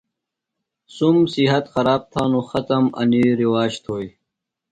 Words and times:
سُم 0.95 1.15
صحت 1.33 1.65
خراب 1.73 2.01
تھانوۡ، 2.11 2.45
ختم 2.51 2.83
انیۡ 2.99 3.33
رِواج 3.39 3.71
تھوئیۡ 3.83 4.11